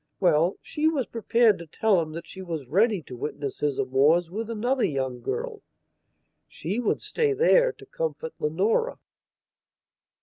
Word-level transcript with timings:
Well, 0.19 0.55
she 0.63 0.87
was 0.87 1.05
prepared 1.05 1.59
to 1.59 1.67
tell 1.67 2.01
him 2.01 2.13
that 2.13 2.25
she 2.25 2.41
was 2.41 2.65
ready 2.67 3.03
to 3.03 3.15
witness 3.15 3.59
his 3.59 3.77
amours 3.77 4.31
with 4.31 4.49
another 4.49 4.83
young 4.83 5.21
girl. 5.21 5.61
She 6.47 6.79
would 6.79 7.01
stay 7.03 7.33
thereto 7.35 7.85
comfort 7.85 8.33
Leonora. 8.39 8.97